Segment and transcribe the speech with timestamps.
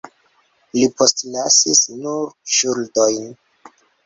[0.77, 3.31] Li postlasis nur ŝuldojn.